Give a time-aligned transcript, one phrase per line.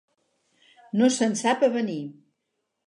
[1.01, 2.03] No se'n sap avenir.